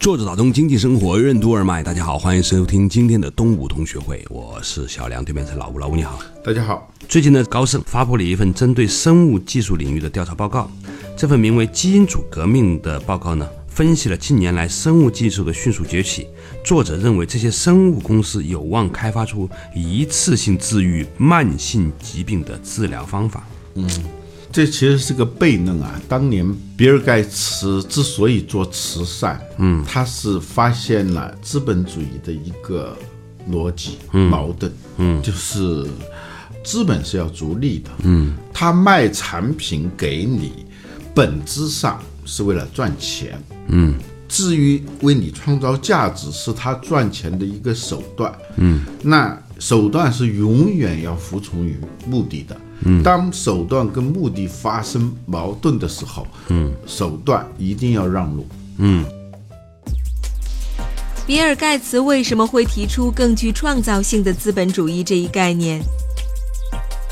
[0.00, 6.90] 坐着打通经济生活任督二脉，大家好，欢迎收听今天的东吴同学会，我是小梁，对面是老吴，老吴你好，大家好。
[7.06, 10.70] 最近呢，高盛发布了一份针对生物技术领域的调查报告，
[11.18, 16.26] 这份名为《基因组革命》的报告呢，分析了近年来生物技术的迅速崛起。
[16.64, 23.46] 作者认为，这些生物公司有望开发出一次性治愈慢性疾病的治疗方法。
[23.74, 23.86] 嗯。
[24.52, 26.00] 这其实是个悖论啊！
[26.08, 26.44] 当年
[26.76, 32.96] 比尔盖茨之所以做慈善，嗯，他是发现了资本主义的一个
[33.48, 35.86] 逻辑嗯矛盾，嗯，就是
[36.64, 40.66] 资本是要逐利的，嗯，他卖产品给你，
[41.14, 43.94] 本质上是为了赚钱，嗯，
[44.28, 52.60] 至于为你创造价值是他赚钱的一个手段，嗯，那手段是永远要服从于目的的。
[53.04, 58.46] 当手段跟目的发生矛盾的时候，嗯，手段一定要让路。
[58.78, 59.04] 嗯，
[61.26, 65.82] 比尔盖茨为什么会提出更具创造性的资本主义这一概念？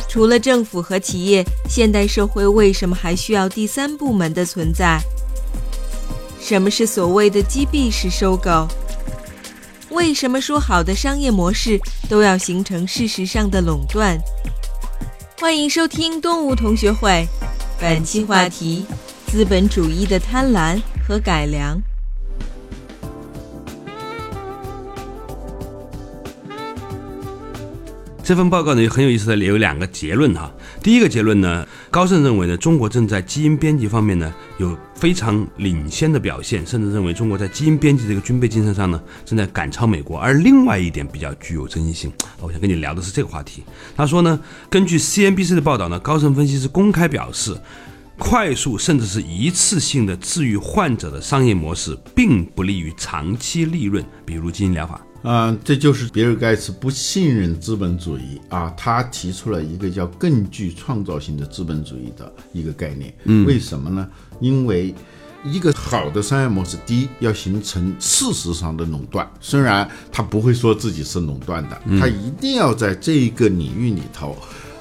[0.09, 4.99] 除了政府和企业，现代社会为什么还需要第三部门的存在？
[6.41, 8.67] 什么是所谓的击毙式收购？
[9.91, 14.19] 为什么说好的商业模式都要形成事实上的垄断？
[15.41, 17.25] 欢迎收听动物同学会，
[17.81, 18.85] 本期话题：
[19.29, 21.81] 资本主义的贪婪和改良。
[28.25, 30.53] 这份报告呢很有意思的，有两个结论哈。
[30.83, 40.19] 第一个结论呢，高盛认为呢，中国正在基因编辑方面呢有非常领先的表现，甚至认为中国在基因编辑这个军备竞赛上呢正在赶超美国。
[40.19, 42.11] 而另外一点比较具有争议性，
[42.41, 43.63] 我想跟你聊的是这个话题。
[43.97, 44.39] 他说呢，
[44.71, 47.57] 根据 CNBC 的报道呢，高盛分析师公开表示，
[48.19, 55.01] 快速甚至是一次性的治愈患者的商业模式并不利于长期利润，比如基因疗法。
[55.23, 63.13] 嗯，这就是比尔盖茨不信任资本主义啊，他提出了一个叫更具创造性的资本主义的一个概念。
[63.25, 64.09] 嗯，为什么呢？
[64.41, 64.95] 因为
[65.45, 74.37] 一个好的商业模式，第一要形成事实上的垄断，虽然他不会说自己是垄断的，他一定要在这一个领域里头，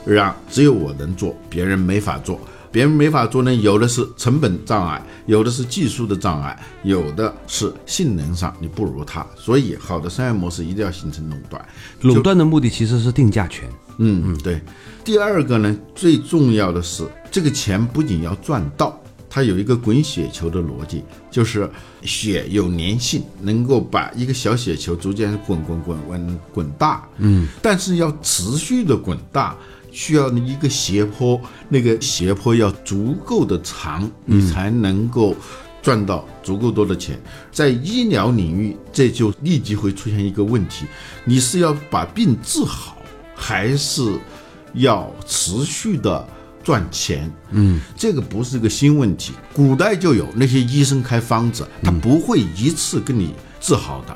[0.05, 2.39] 让只有我能做，别人没法做。
[2.77, 9.25] 别人没法做呢，有的是成本障碍，有的是技术的障碍，有的是性能上你不如他。
[9.35, 11.66] 所以，好的商业模式一定要形成垄断。
[12.01, 13.67] 垄断的目的其实是定价权。
[13.97, 14.61] 嗯嗯，对。
[15.03, 21.67] 第二个呢，最重要的是这个钱不仅要赚到，它有一个滚雪球的逻辑，就是
[22.03, 27.09] 雪有粘性，能够把一个小雪球逐渐滚滚滚滚滚大。
[27.17, 29.57] 嗯，但是要持续的滚大。
[29.97, 35.35] 需要一个斜坡，那个斜坡要足够的长，你才能够
[35.81, 37.19] 赚到足够多的钱。
[37.52, 40.85] 在医疗领域，这就立即会出现一个问题：
[41.25, 42.97] 你是要把病治好，
[43.35, 44.19] 还是
[44.75, 46.29] 要持续的
[46.64, 47.28] 赚钱？
[47.50, 54.16] 嗯，这个不是个新问题，古代就有那些医生开方子，他不会一次给你治好的。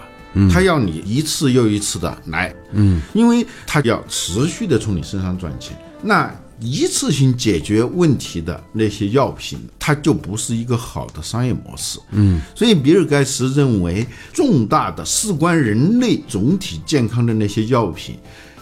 [0.49, 5.77] 他要你一次又一次的来，嗯，因为他要持续的从你身上赚钱。
[6.01, 11.99] 那一次性解决问题的那些药品，它就不是一个好的商业模式。
[12.11, 18.15] 嗯，所以比尔盖茨认为，重大的事关人类总体健康的那些药品，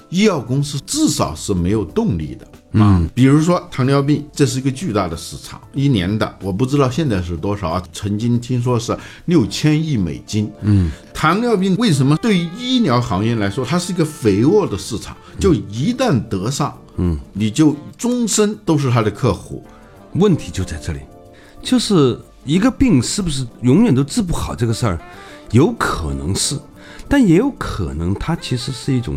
[0.10, 2.48] 医药公司至少是没有动力的。
[2.72, 10.52] 嗯，比如说糖尿病，这是一个巨大的市场，一年的我不知道现在是多少啊，曾经听说是六千亿美金。
[10.62, 15.18] 嗯，糖尿病为什么对于医疗行业来说，它是一个肥沃的市场？
[15.40, 19.66] 就一旦得上，嗯，你就终身都是他的客户。
[20.14, 21.00] 问题就在这里，
[21.64, 25.00] 就是一个病是不是永远都治不好这个事儿，
[25.52, 26.56] 有可能是，
[27.08, 29.16] 但也有可能它其实是一种。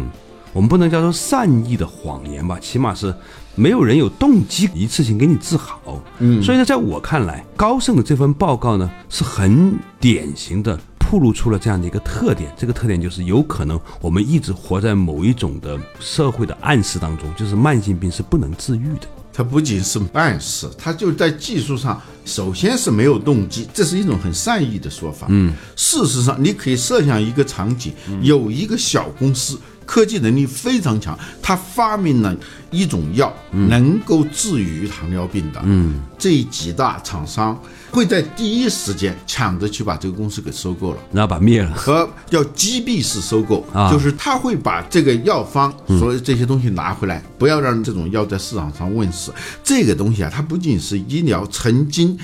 [0.53, 3.15] 我们不能叫做善意的谎言吧，起码是
[3.55, 6.03] 没有人有动机一次性给你治好。
[6.19, 12.53] 嗯，所以呢，在我看来，高盛的这份报告呢，是很典型的暴露出了这样的一个特点。
[12.57, 19.09] 这个特点就是有可能我们一直活在某一种的社会的暗示当中，就是慢性病是不能治愈的。
[19.35, 25.27] 它不仅是暗示，它就在技术上，首先是没有动机，这是一种很善意的说法。
[25.31, 29.59] 嗯，事实上，你可以设想一个场景，有一个小公司。
[29.85, 32.35] 科技能力非常强，他发明了
[32.71, 35.61] 一种药，能够治愈糖尿病的。
[35.65, 37.59] 嗯，这几大厂商
[37.91, 41.75] 会在第一时间抢着去把这个公司给收购了，然后把灭了。
[41.75, 49.31] 和叫击毙式收购，就是他会把这个药方所有这些东西拿回来，不要让这种药在市场上问世。
[49.63, 52.19] 这个东西啊，它不仅是医疗，曾经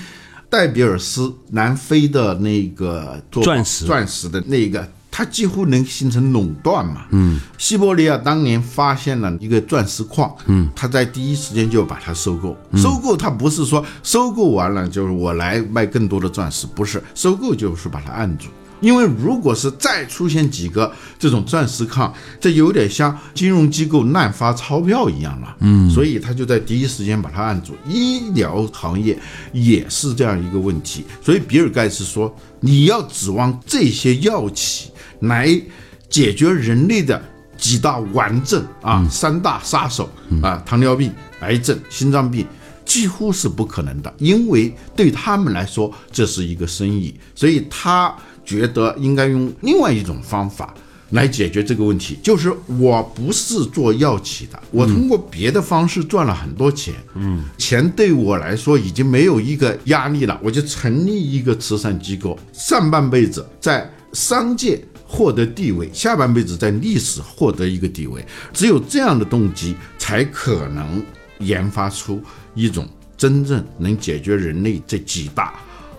[0.48, 4.88] 戴比尔斯南非的那个做钻石钻石的那个。
[5.18, 7.06] 它几乎能形成垄断嘛？
[7.10, 12.56] 嗯，西伯利亚当年发现了一个钻石矿，嗯，他在第一时间就把它收购。
[12.76, 18.46] 收购它不是说收购完了就是我来卖更多的钻石，不是收购就是把它按住。
[18.80, 25.56] 因为如果是再出现几个这种钻石矿，这有点像金融机构滥发钞票一样了。
[25.60, 27.74] 嗯，所以他就在第一时间把它按住。
[27.88, 29.18] 医疗行业
[29.52, 31.04] 也是这样一个问题。
[31.22, 34.90] 所以比尔盖茨说，你要指望这些药企
[35.20, 35.60] 来
[36.08, 37.20] 解决人类的
[37.56, 40.08] 几大顽症啊，三大杀手
[40.40, 42.46] 啊，糖尿病、癌症、心脏病，
[42.84, 44.14] 几乎是不可能的。
[44.18, 48.14] 因为对他们来说，这是一个生意，所以他。
[48.48, 50.72] 觉得应该用另外一种方法
[51.10, 68.24] 来解决这个问题，就是我不是做药企的，我通过别的方式赚了很多钱，嗯，钱对我来说已经没有一个压力了，我就成立一个慈善机构，上半辈子在商界获得地位，下半辈子在历史获得一个地位，
[68.54, 71.02] 只有这样的动机，才可能
[71.40, 72.22] 研发出
[72.54, 75.54] 一种真正能解决人类这几大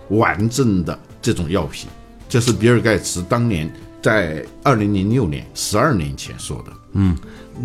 [0.08, 1.88] 顽症的这种药品。
[2.30, 3.68] 这是比尔盖茨当年
[4.00, 6.72] 在二零零六年十二年前说的。
[6.92, 7.16] 嗯，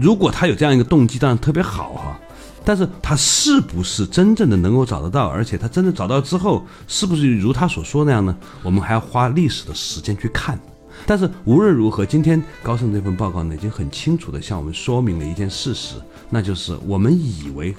[0.02, 2.20] 如果他有这样一个动机，当然特别好哈。
[2.66, 5.28] 但是他是不是真正的能够找得到？
[5.28, 8.36] 而且他真的找到之后，是不是如他所说那样呢？
[8.64, 10.60] 我们还要花历史的时间去看。
[11.06, 15.98] 但是无论如何，今天高盛这份报告呢，已经很清楚的向我们说明了一件事实，
[16.28, 17.76] 那就是我们以为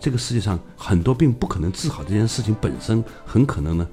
[0.00, 3.86] 这个世界上很多病不可能治好，这件事情本身很可能呢。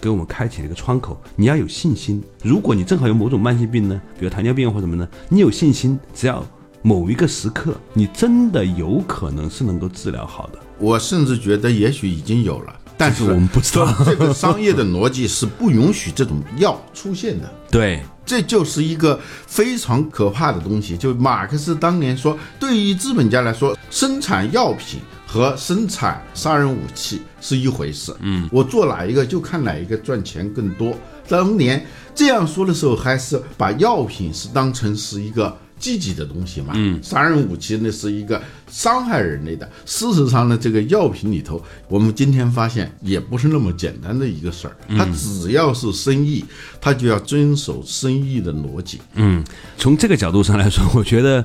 [0.00, 2.22] 给我们开启了一个窗口，你要有信心。
[2.42, 6.44] 如果你正好有某种慢性病呢，比如糖尿病或什么呢，你有信心，只要
[6.82, 10.58] 某一个时刻，你真的有可能是能够治疗好的。
[10.78, 13.94] 我甚至觉得，也许已经有了，但是我们不知道。
[14.06, 17.52] 这个商业的逻辑是不允许这种药出现的。
[17.70, 20.96] 对，这就是一个非常可怕的东西。
[20.96, 25.00] 就马克思当年说，对于资本家来说，生产药品。
[25.30, 28.12] 和生产杀人武器是一回事。
[28.18, 30.92] 嗯，我做哪一个就看哪一个赚钱更多。
[31.28, 31.86] 当年
[32.16, 36.72] 这样说的时候，还是把药品是当成是一个积极的东西嘛。
[36.74, 39.70] 嗯，杀人武器那是一个伤害人类的。
[39.86, 44.76] 事实上呢，这个药品里头，我们今天发现也不是那么简单的一个事儿。
[44.98, 46.44] 它只要是生意，
[46.80, 48.98] 它就要遵守生意的逻辑。
[49.14, 49.44] 嗯，
[49.78, 51.44] 从这个角度上来说，我觉得，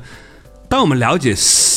[0.70, 1.36] 当我们了解。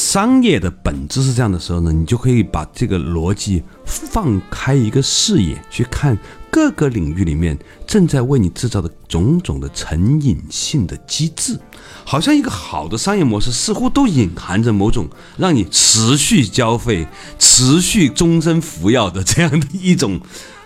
[0.08, 6.16] 商业的本质是这样的时候呢，你就可以把这个逻辑放开一个视野去看
[6.50, 11.60] 各个领域里面正在为你制造的种种的成瘾性的机制，
[12.06, 15.06] 好像一个好的商业模式似乎都隐含着某种
[15.36, 17.06] 让你持续交费、
[17.38, 20.18] 持续终身服药的这样的一种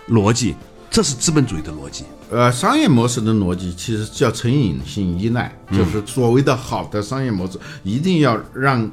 [0.07, 0.55] 逻辑，
[0.93, 2.05] 这是资本主义的逻辑。
[2.29, 8.89] 呃，商业模式的逻辑其实叫成瘾性依赖，就是所谓的好的商业模式一定要让。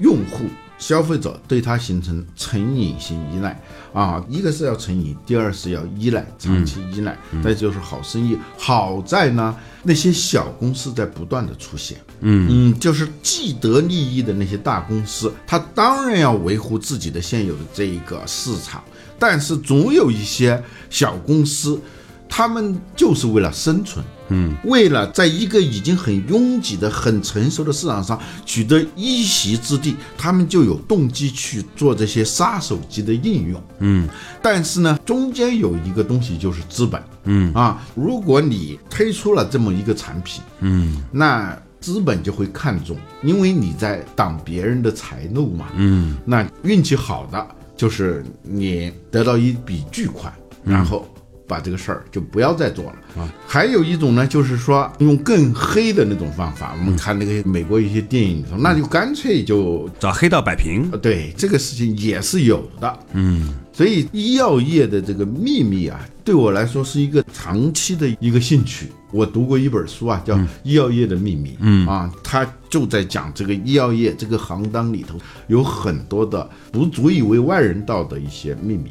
[0.00, 0.46] 用户、
[0.76, 8.36] 消费者对它形成成瘾性依赖啊，一个是要成瘾，第二是要依赖，长期依赖，再就是好生意。
[8.58, 18.82] 好在呢，那些小公司在不断的出现，嗯嗯，就是既得利益的那些大公司，它当然要维护自己的现有的这一个市场，
[19.18, 21.80] 但是总有一些小公司。
[22.26, 34.08] 他们就是为了生存，嗯，为了在一个已经很拥挤的、很成熟的市场上取得一席之地，他们就有动机去做这些杀手级的应用，嗯。
[34.42, 46.16] 但是呢，中间有一个东西就是资本，嗯啊，如果你推出了这么一个产品，嗯，那资本就会看中，因为你在挡别人的财路嘛，嗯。
[46.24, 50.32] 那运气好的就是你得到一笔巨款，
[50.64, 51.08] 然后。
[51.46, 53.30] 把这个事儿就不要再做了啊！
[53.46, 56.72] 还有一种呢，就是说用更黑的那种方法。
[56.72, 60.90] 我们看那个美国一些电影里头，那就干脆就找黑道摆平。
[61.02, 62.98] 对，这个事情也是有的。
[63.12, 68.86] 嗯，所以医药业的这个秘密啊，对我来说是一个长期的一个兴趣。
[69.14, 71.50] 我读过一本书啊，叫《医药业的秘密》。
[71.60, 75.16] 嗯啊，他就在讲这个医药业这个行当里头
[75.46, 78.90] 有很多的不足以为外人道的一些秘密。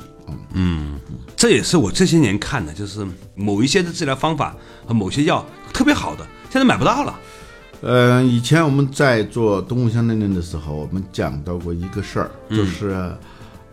[0.53, 0.97] 嗯，
[1.35, 7.19] 这也是我这些年看的，就是某一些的治疗方法和某些药特别好的，现在买不到了。
[7.81, 13.13] 呃，以前我们在做动物相对论的时候，我们讲到过一个事儿，就是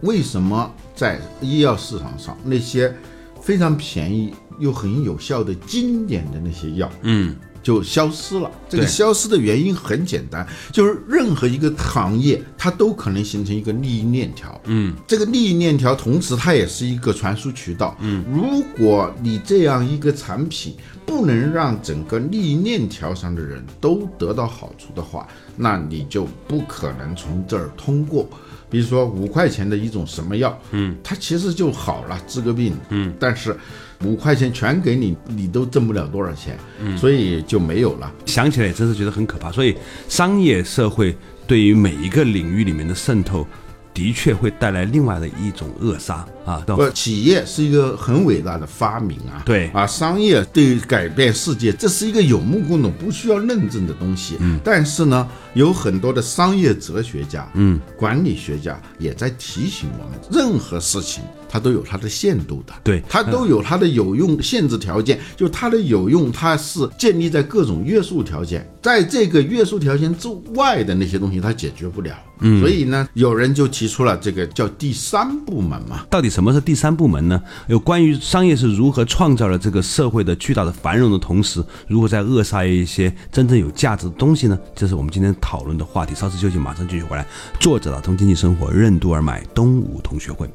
[0.00, 2.92] 为什么在医药市场上那些
[3.40, 8.48] 非常便宜又很有效的经典的那些药，嗯，就消失了。
[8.68, 14.60] 这个消失的原因很简单，就是任何一个行业它都可能形成一个利益链条。
[14.66, 17.96] 嗯，这个利益链条同时它也是一个传输渠道。
[18.00, 25.26] 嗯，如果你这样一个产品不能让整个利益链条上的人都得到好处的话，
[25.56, 28.28] 那你就不可能从这儿通过。
[28.70, 33.56] 比如说五块钱的一种什么药，嗯，它其实就好了，治个病，嗯，但是
[34.04, 38.10] 五块钱全给你，你都挣不了多少钱，嗯，所以就没有了。
[38.24, 39.52] 想起来也真是觉得很可怕。
[39.52, 39.76] 所以，
[40.08, 41.14] 商业社会
[41.46, 43.46] 对于每一个领域里面的渗透，
[43.92, 46.62] 的确会带来另外的一种扼杀啊。
[46.66, 49.42] 不，企业是一个很伟大的发明啊。
[49.44, 54.36] 对啊，商业对于改变世界，这是一个有目共睹、不需要论证的东西。
[54.40, 62.72] 嗯，但是呢，有很多的商业哲学家、嗯，管理学家也在提醒我们，任何事情它都有它的限度的。
[62.84, 72.14] 对它都有它的有用限制条件，就它的有用，它是建立在各种约束条件，在这个约束条件之外的那些东西，它解决不了。
[72.42, 76.06] 嗯，所以呢，有人就提出了这个叫第三部门嘛。
[76.08, 77.38] 到底什什么是第三部门呢？
[77.66, 84.58] 有关于商业是如何创造了这个社会的巨大的繁荣的同时，如何在扼杀一些真正有价值的东西呢？
[84.74, 86.14] 这是我们今天讨论的话题。
[86.14, 87.26] 稍事休息，马上继续回来。
[87.60, 90.48] 作者打通经济生活任督二脉，东吴同学会。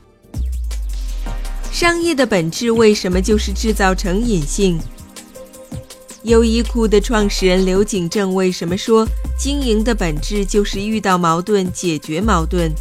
[1.71, 4.79] 商业的本质为什么就是制造成瘾性？
[6.23, 12.71] 优衣库的创始人刘景正为什么说经营的本质就是遇到矛盾解决矛盾？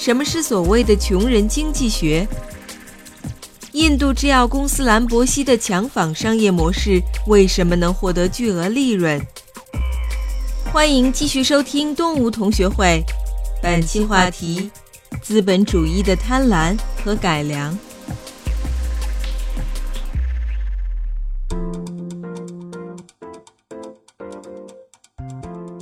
[0.00, 2.26] 什么是所谓的穷人经济学？
[3.72, 9.20] 印度制药公司兰博西的强仿商业模式为什么能获得巨额利润？
[10.72, 13.04] 欢迎继续收听东吴同学会，
[13.62, 14.70] 本期话题：
[15.20, 17.78] 资本主义的贪婪和改良。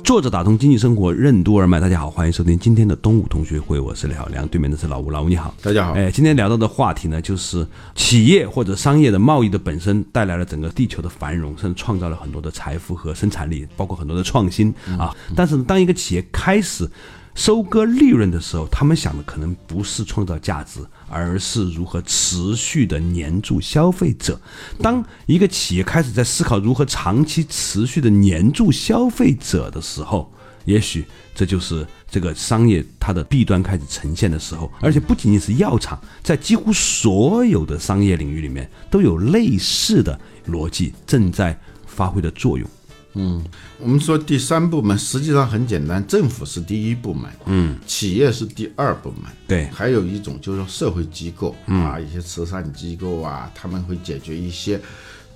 [0.09, 5.53] 作者打通经济生活任督二脉，大家好，欢迎收听今天的东吴同学会，我是李小良，对面的是老吴，老吴你好。
[5.61, 7.63] 大家好，哎，今天聊到的话题呢，就是
[7.93, 15.15] 企业或者商业的贸易的本身带来了整个地球的繁荣，甚至创造了很多的财富和生产力，包括很多的创新啊。
[15.35, 16.89] 但是呢，当一个企业开始
[17.35, 24.39] 收割利润的时候，他们想的可能不是创造价值，而是如何持续的黏住消费者。
[24.81, 30.31] 当一个企业开始在思考如何长期持续的黏住消费者的时候，
[30.65, 42.69] 也许这就是这个商业它的弊端开始呈现的时候，而且不仅仅是药厂，在几乎所有的商业领域里面都有类似的逻辑正在发挥的作用。
[43.13, 49.65] 我们说第三部门实际上很简单，政府是第一部门，嗯，企业是第二部门，对。
[49.67, 54.79] 还有一种就是社会机构、啊，一些慈善机构啊，他们会解决一些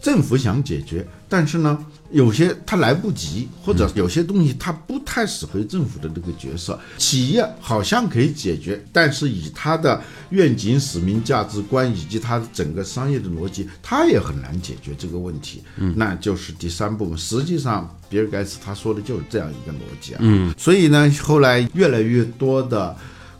[0.03, 15.63] 政府想解决，但是呢，有些它来不及，或者有些东西它不太适合政府的这个角色，企业好像可以解决，但是以它的愿景、使命、价值观以及它整个商业的逻辑，它也很难解决这个问题。
[15.77, 17.17] 嗯，那就是第三部分。
[17.17, 20.17] 实际上，比尔盖茨他说的就是这样一个逻辑啊。
[20.21, 22.93] 嗯，所以呢，后来越来越多的。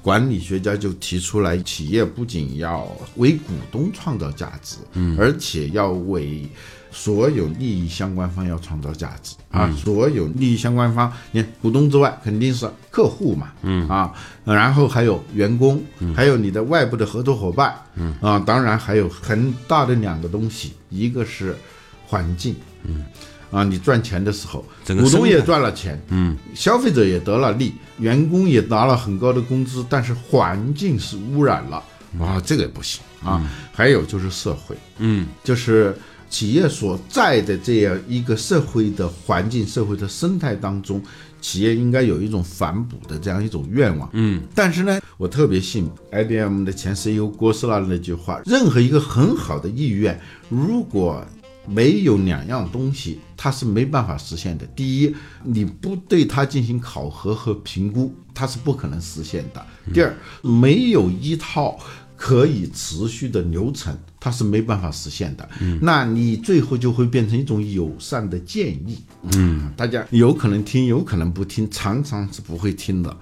[0.04, 6.46] 管理学家就提出来，企业不仅要为股东创造价值，嗯，而且要为
[6.92, 9.72] 所有利益相关方要创造价值啊！
[9.76, 15.82] 所有利益相关方，你看股东之外肯定是客户嘛，嗯啊，然后还有员工，
[16.14, 21.56] 还有你的外部的合作伙伴，嗯啊，当然还有很大的两个东西，一个是
[22.06, 23.06] 环境，嗯。
[23.54, 31.84] 啊，你赚钱的时候，股东也赚了钱，嗯，消费者也得了利，员工也拿了很高的工资，但是环境是污染了，
[32.20, 33.48] 啊，这个也不行啊。
[33.72, 35.96] 还有就是社会，嗯，就是
[36.30, 41.00] 企业所在的这样一个社会的环境、社会的生态当中，
[41.40, 44.10] 企业应该有一种反哺的这样一种愿望。
[44.14, 50.20] 嗯，但是呢，我特别信 IBM 的前 CEO 郭士拉的那句话：任何一个很好的意愿，
[50.50, 51.24] 如果
[51.66, 54.66] 没有两样东西，它是没办法实现的。
[54.76, 59.66] 第一，你不对它进行考核和评估，它是不可能实现的。
[59.94, 61.80] 第二，没有一套
[62.16, 65.48] 可以持续的流程，它是没办法实现的。
[65.60, 69.04] 嗯，那你最后就会变成一种友善的建议。
[69.34, 73.16] 嗯，大家有可能听，有可能不听，常常是不会听的。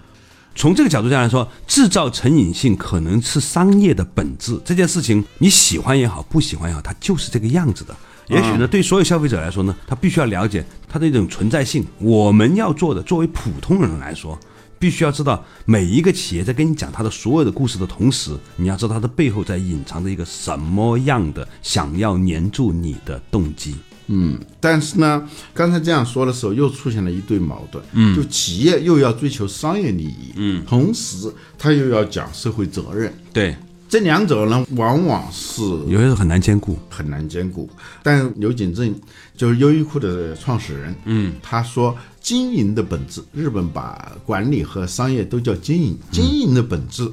[0.53, 4.59] 从这个角度上来说，制造成瘾性可能是商业的本质。
[4.65, 7.95] 这件事情你喜欢也好，不喜欢也好，它就是这个样子的。
[8.31, 11.85] 也许呢，对所有消费者来说呢，他必须要了解它的一种存在性。
[11.99, 14.39] 我们要做的，作为普通人来说。
[14.79, 23.75] 必须要知道每一个企业在跟你讲它的所有的故事的同时，你要知道它的背后在隐藏着一个什么样的想要黏住你的动机。
[24.07, 27.83] 嗯，但是呢，刚才这样说的时候，又出现了一对矛盾。
[27.91, 33.13] 嗯，就企业又要追求商业利益，嗯，同时他又要讲社会责任。
[33.31, 33.55] 对。
[33.91, 37.69] 这两者呢，往往是有些时候很难兼顾，很难兼顾。
[38.01, 38.95] 但刘景正
[39.35, 47.05] 就是优衣库的创始人，嗯，他说经营的本质，日本把管理和商业都叫经营，经营的本质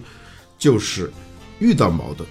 [0.57, 1.11] 就是
[1.59, 2.25] 遇到矛盾，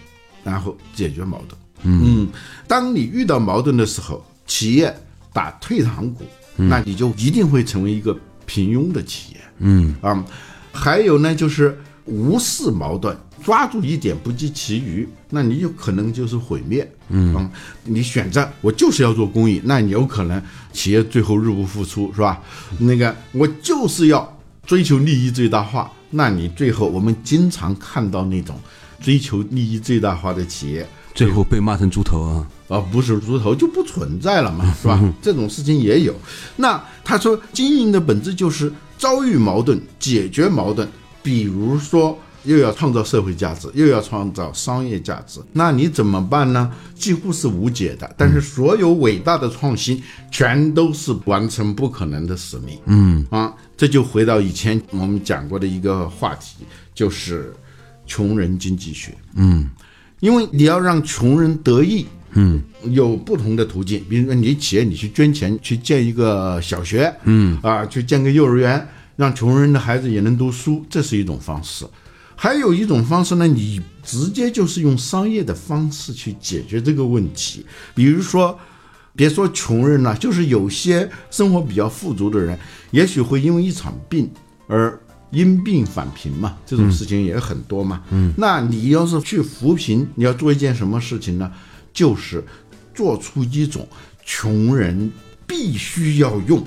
[0.45, 1.59] 然后解决矛盾。
[1.83, 2.29] 嗯，
[2.69, 4.95] 当你遇到矛盾的时候，企业
[5.33, 6.23] 打退堂鼓，
[6.55, 9.41] 那你就一定会成为一个平庸的企业。
[9.57, 10.25] 嗯啊，
[10.71, 13.13] 还有呢，就是无视矛盾。
[13.47, 16.85] 抓住一点不计其余，那你有可能就是毁灭。
[17.07, 17.49] 嗯，
[17.85, 22.41] 你选择我就是要做公益，那你有可能企业最后入不敷出，是吧？
[22.77, 28.53] 那个我就是要追求利益最大化，那你最后我们经常看到那种
[28.99, 30.85] 追求利益最大化的企业，
[31.15, 32.45] 最后被骂成猪头啊！
[32.67, 35.01] 啊，不是猪头就不存在了嘛， 是吧？
[35.21, 36.13] 这种事情也有。
[36.57, 40.85] 那他说经营的本质就是遭遇矛盾，解决矛盾，
[41.23, 42.19] 比如说。
[42.43, 46.71] 又要创造社会价值，又要创造商业价值，那你怎么办呢？
[46.95, 48.09] 几乎是无解的。
[48.17, 50.01] 但是所有伟大的创新，
[50.31, 52.79] 全都是完成不可能的使命。
[52.85, 57.53] 嗯啊，这就回到以前我们讲过的一个话题，就是
[58.05, 59.15] 穷人经济学。
[59.35, 59.69] 嗯，
[60.19, 64.03] 因为你要让穷人得益，嗯，有不同的途径。
[64.09, 71.85] 比如说，你企业你去捐钱去建一个小学，嗯啊，去建个幼儿园，让穷人的孩子也能读书，这是一种方式。
[72.39, 77.65] 还有一种方式呢，你直接就是用商业的方式去解决这个问题。
[77.95, 78.57] 比如说，
[79.15, 82.57] 别说穷人了，就是有些生活比较富足的人，
[82.91, 84.29] 也许会因为一场病
[84.67, 84.97] 而
[85.31, 88.03] 因病返贫嘛，这种事情也很多嘛。
[88.11, 91.51] 嗯，那你要是去扶贫，你要做一件什么事情呢？
[91.91, 92.43] 就是
[92.93, 93.87] 做出一种
[94.23, 95.11] 穷人
[95.47, 96.63] 必须要用、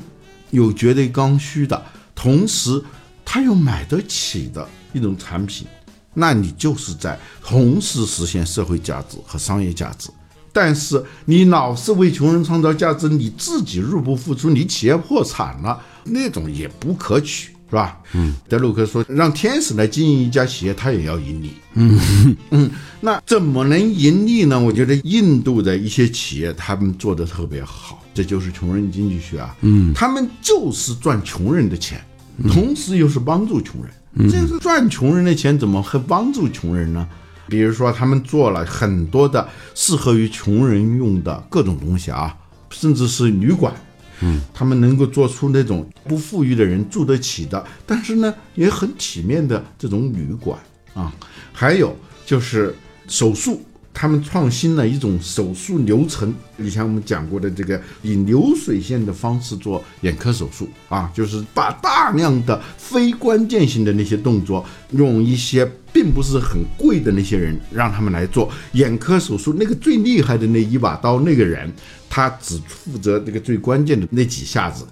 [0.51, 1.81] 有绝对刚需的，
[2.17, 2.83] 同时
[3.25, 4.69] 他又买得起的。
[4.93, 5.69] 一种产品，
[6.13, 10.11] 那你就是在同时实现社会价值和商业价值。
[10.53, 18.01] 但是你老是为穷人创造价值，你自己入不敷出，你企业破产了，那种也不可取，是吧？
[18.15, 21.53] 嗯，德鲁克说，让天使来经营一家企业，他也要盈利。
[21.75, 22.69] 嗯嗯，
[23.01, 24.59] 那怎么能盈利呢？
[24.59, 29.57] 我觉得印度的一些企业他们做的特别好，这就是穷人经济学啊。
[29.61, 32.05] 嗯，他们就是赚穷人的钱，
[32.49, 34.31] 同时又是帮助穷人。
[34.31, 37.07] 这是赚穷人的钱，怎么还帮助穷人呢？
[37.49, 42.37] 比如说，他们做了很多的适合于穷人用的各种东西啊，
[42.71, 43.75] 甚至是旅馆，
[44.21, 50.59] 嗯，他们能够做出那种不富裕的人住得起的，但是呢也很体面的这种旅馆
[50.95, 51.13] 啊。
[51.53, 52.75] 还有就是
[53.09, 53.61] 手术。
[53.93, 69.55] 他们创新了一种手术流程，以前我们讲过的这个以流水线的方式做眼科手术啊，就是把大量的非关键性的那些动作，用一些并不是很贵的那些人让他们来做眼科手术。
[69.59, 71.71] 那个最厉害的那一把刀，那个人
[72.09, 74.87] 他只负责那个最关键的那几下子。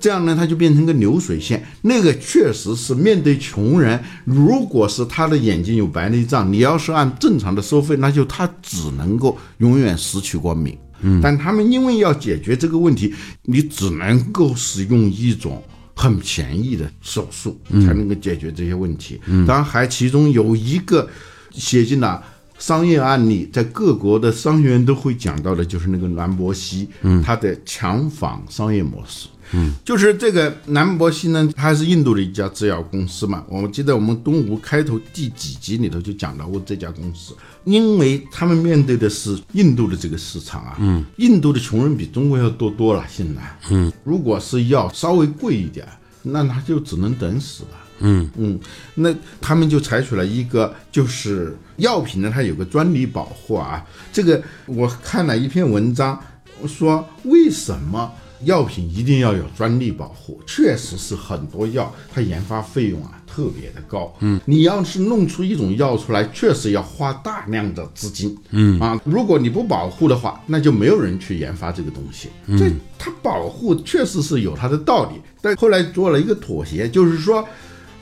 [0.00, 1.64] 这样呢，它就变成个流水线。
[1.82, 10.76] 那个确实是面对穷人，如果是他的眼睛有白内障，你要是按正常的收费，那就他只能够永远失去光明。
[11.00, 15.62] 嗯，但他们因为要解决这个问题，你只能够使用一种
[15.94, 19.20] 很便宜的手术，才能够解决这些问题。
[19.46, 21.08] 当然，还其中有一个
[21.50, 22.22] 写进了
[22.58, 29.28] 商业案例，在各国的商学院都会讲到的，就是那个兰博西，嗯，他的强仿商业模式。
[29.52, 33.44] 嗯，就是这个南博西呢，它是印度的一家制药公司嘛。
[33.46, 40.76] 我记得我们东吴开头第几集里头就讲到过这家公司，因为他们面对的是印度的这个市场啊。
[40.80, 43.04] 嗯，印度的穷人比中国要多多了。
[43.06, 45.86] 现在，嗯，如果是药稍微贵一点，
[46.22, 47.78] 那他就只能等死了。
[48.00, 48.58] 嗯嗯，
[48.94, 53.84] 那他们就采取了一个，就是药品呢，它有个专利保护啊。
[54.12, 56.20] 这个我看了一篇文章，
[56.66, 58.12] 说为什么？
[58.44, 64.14] 药品一定要有专利保护，确实是很多药它研发费用啊特别的高。
[64.20, 68.36] 嗯，你要是弄出一种药出来，确实要花大量的资金。
[68.50, 72.28] 嗯啊，如果你不保护的话，那就没有人去研发这个东西。
[72.58, 77.42] 这它保护确实是有它的道理，但后来做了一个妥协，就是说。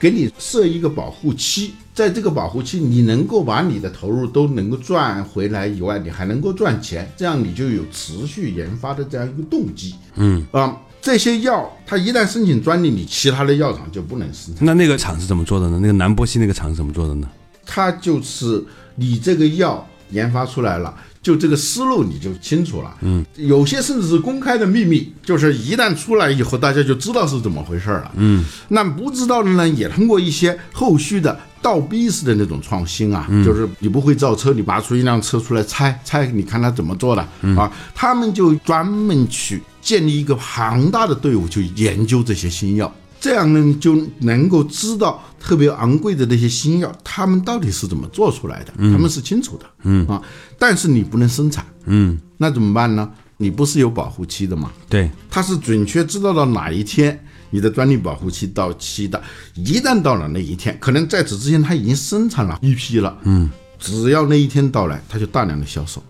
[0.03, 9.95] 给你设一个保护期，在这个保护期，你能够把你的投入都能够赚回来以外，你还能够赚钱，这样你就有持续研发的这样一个动机。
[10.15, 14.65] 嗯啊，这些药它一旦申请专利，你其他的药厂就不能生产。
[14.65, 15.79] 那那个厂是怎么做的呢？
[15.79, 17.29] 那个南波西那个厂是怎么做的呢？
[17.65, 18.61] 它就是
[18.95, 20.93] 你这个药研发出来了。
[21.23, 37.21] 就这个思路你就清楚了，嗯，有些甚至是公开的秘密，就是一旦出来以后，大家就知道是怎么回事了，嗯，那不知道的呢，也通过一些后续的倒逼式的那种创新啊，就是你不会造车，你拔出一辆车出来拆拆，你看他怎么做的
[37.55, 42.93] 啊，他们就专门去建立一个庞大的队伍，去研究这些新药。
[43.23, 50.05] 这样呢，就能够知道特别昂贵的那些新药，他们到底是怎么做出来的，他们是清楚的，嗯。
[50.07, 50.21] 啊，
[50.59, 53.09] 但是你不能生产，嗯，那怎么办呢？
[53.37, 54.73] 你不是有保护期的吗？
[54.89, 57.17] 对，他是准确知道到哪一天
[57.49, 59.23] 你的专利保护期到期的，
[59.55, 66.03] 一旦到了那一天，可能在此之前他已经生产了一批了，嗯，只要那一天到来，他就大量的销售，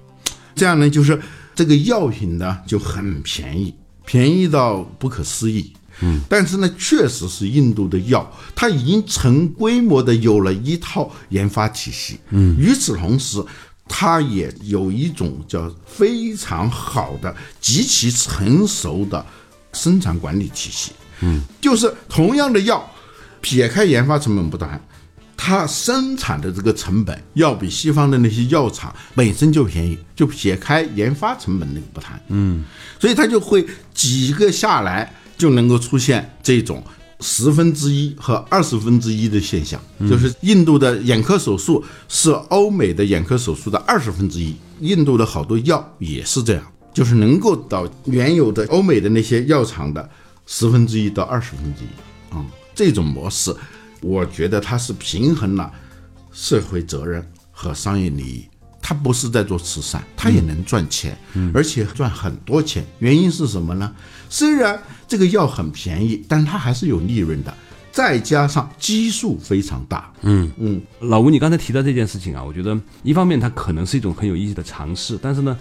[0.56, 1.22] 这样呢，就是
[1.54, 5.72] 这个药品呢就很便宜，便宜到不可思议。
[6.04, 12.20] 嗯，但是呢，确实是印度的药，它已经成规模的有了一套研发体系。
[12.32, 13.44] 嗯，与此同时，
[13.88, 19.26] 它也有一种叫非常好的、极其成熟的
[19.72, 20.92] 生产管理体系。
[21.22, 22.86] 嗯，就是同样的药，
[23.40, 24.82] 撇开研发成本不谈，
[25.38, 29.98] 它生产的这个成本要比西方的那些药厂本身就便宜。
[30.16, 32.64] 就撇开研发成本那个不谈，嗯，
[33.00, 35.12] 所以它就会几个下来。
[35.38, 36.84] 就能够出现这种
[37.20, 44.56] 十分之一和二十分之一的现象，就是印度的眼科手术是欧美的眼科手术的二十分之一。
[44.80, 50.10] 印度的好多药也是这样，就是能够到原有的欧美的那些药厂的
[50.46, 52.36] 十分之一到二十分之一。
[52.36, 53.56] 啊，这种模式，
[54.02, 55.72] 我觉得它是平衡了
[56.34, 58.46] 社会责任和商业利益。
[58.86, 61.18] 它不是在做慈善，它也能赚钱，
[61.54, 62.86] 而且赚很多钱。
[63.00, 63.90] 原因是什么呢？
[64.30, 64.78] 虽然
[65.14, 67.54] 这个药很便宜，但它还是有利润的，
[67.92, 70.12] 再加上基数非常大。
[70.24, 75.56] 嗯嗯，老吴，你刚才提到这件事情啊，我觉得一方面它可能是一种很有意义的尝试，但是呢，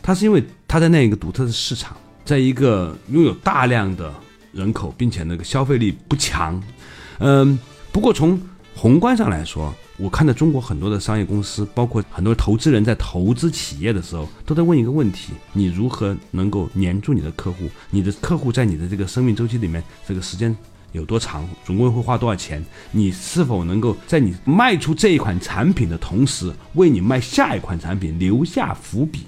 [0.00, 4.10] 它是因为它在那一个独特的市场，在一个拥有大量的
[4.52, 6.58] 人口，并且那个消费力不强。
[7.18, 7.58] 嗯，
[7.92, 8.40] 不过从
[8.76, 17.70] 宏观上来说，我看到中国很多的商业公司，包括很多投资人在投资企业的时候，都在问一个问题：你如何能够黏住你的客户？
[17.90, 20.54] 你的客户在你的这个生命周期里面，这个时间
[20.92, 21.48] 有多长？
[21.64, 22.62] 总共会花多少钱？
[22.90, 29.20] 你是否能够在你卖出这一款产品的同时，为你卖下一款产品留下伏笔？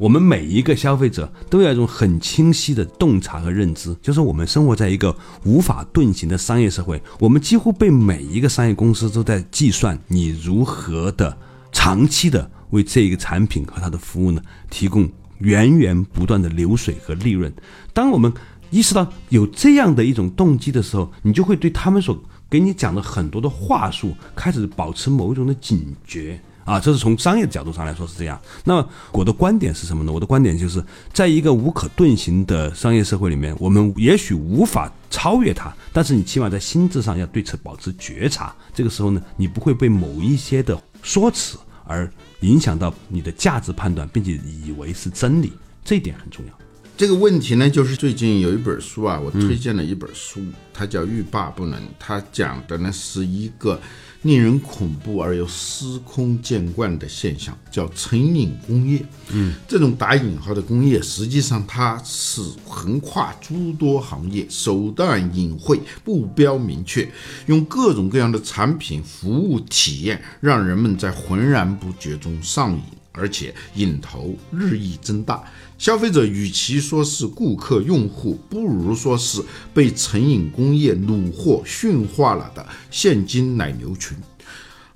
[0.00, 11.36] 我们每一个消费者都有一种很清晰的洞察和认知，就是我们生活在一个无法遁形的商业社会，我们几乎被每一个商业公司都在计算你如何的
[11.70, 15.06] 长期的为这个产品和它的服务呢提供
[15.40, 17.52] 源源不断的流水和利润。
[17.92, 18.32] 当我们
[18.70, 26.40] 意识到有这样的一种动机的时候，你就会对他们所给你讲的很多的话术开始保持某一种的警觉。
[26.64, 28.40] 啊，这是从商业的角度上来说是这样。
[28.64, 30.12] 那么我的观点是什么呢？
[30.12, 38.54] 我的观点就是，在一个无可遁形的商业社会里面，我们也许无法超越它，但是你起码在心智上要对此保持觉察。
[38.72, 42.08] 这个时候呢，你不会被某一些的说辞而
[42.40, 44.32] 影响到你的价值判断，并且
[44.64, 45.52] 以为是真理，
[45.84, 46.52] 这一点很重要。
[46.96, 50.40] 这个问题呢，就是最近有一本书啊，我推荐了一本书，
[50.72, 53.80] 它叫《欲罢不能》，它讲的呢是一个。
[54.22, 59.02] 令人恐怖而又司空见惯的现象叫成瘾工业。
[59.30, 67.08] 嗯，这种打引号的工业，实际上它是横跨诸多行业，手段隐晦，目标明确，
[67.46, 75.42] 用各种各样的产品、服务体验，让人们在浑然不觉中上瘾，而且瘾头日益增大。
[75.78, 79.42] 消费者与其说是顾客、用户，不如说是
[79.72, 84.16] 被成瘾工业虏获、驯化了的现金奶牛群。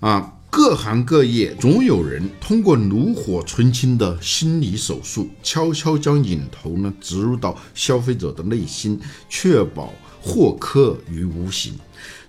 [0.01, 9.01] 啊，各行各业总有人通过炉火纯青的心理手术，悄悄将瘾头呢植入到消费者的内心，
[9.31, 11.73] 确保获客于无形。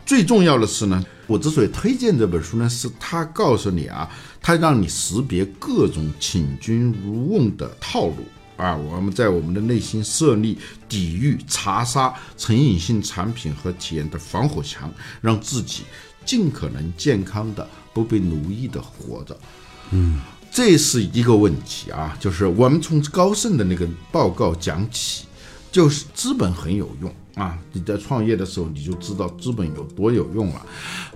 [0.06, 4.10] 最重要的是呢，我之所以推荐这本书呢，是它告诉你啊，
[4.42, 8.18] 它让你识别各种请君入瓮的套路。
[8.58, 14.90] 啊，我们在我们的内心设立抵御、查杀成瘾性产品和体验的防火墙，
[15.20, 15.84] 让自己
[16.24, 19.38] 尽可能健康的、不被奴役的活着。
[19.92, 25.26] 嗯，这是一个问题啊，就是我们从高盛的那个报告讲起，
[25.76, 27.60] 就是资本很有用啊。
[27.74, 30.66] 你在创业的时候，你就知道资本有多有用了。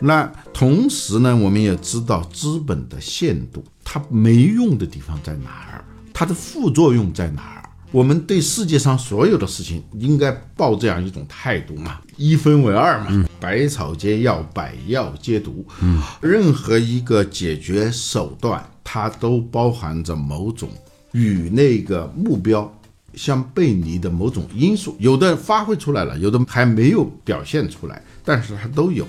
[0.02, 5.86] 那同时呢，我们也知道资本的限度，它没用的地方在哪儿？
[6.14, 7.70] 它的副作用在哪儿？
[7.94, 15.66] 我们对世界上所有的事情应该抱这样一种态度嘛，一分为二嘛，百草皆药，百药皆毒。
[15.82, 20.68] 嗯，任何一个解决手段，它都包含着某种
[21.14, 22.70] 与那个目标
[23.14, 29.08] 相背离的某种因素，有的发挥出来了，有的还没有表现出来，但是它都有。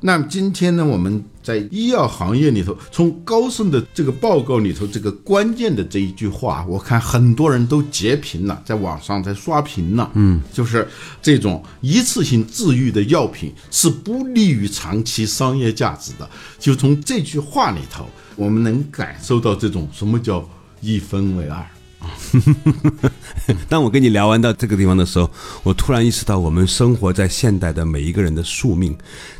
[0.00, 10.08] 那么今天呢，我们在医药行业里头，从高盛的这个报告里头，这个关键的这一句话，我看很多人都截屏了，在网上在刷屏了。
[10.14, 10.86] 嗯，就是
[11.20, 16.30] 这种一次性治愈的药品是不利于长期商业价值的。
[16.60, 18.06] 就从这句话里头，
[18.36, 20.48] 我们能感受到这种什么叫
[20.80, 21.66] 一分为二。
[23.68, 25.30] 当我跟你聊完到这个地方的时候，
[25.62, 28.96] 我突然意识到，我们生活在现代的每一个人的宿命。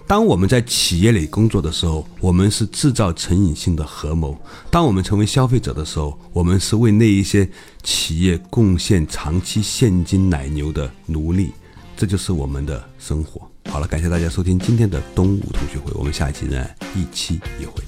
[0.07, 4.33] 当我们在企业里工作的时候，我们是制造成瘾性的合谋；
[4.71, 7.49] 当我们成为消费者的时候，我们是为那一些
[7.83, 11.51] 企业贡献长期现金奶牛的奴隶。
[11.97, 13.43] 这就是我们的生活。
[13.69, 17.83] 好了，感谢大家收听今天的东吴同学会，我们下一期呢一期一会。